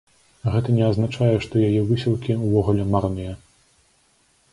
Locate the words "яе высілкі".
1.67-2.37